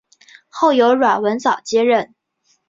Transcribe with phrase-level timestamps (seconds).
[0.49, 2.15] 后由阮文藻接任。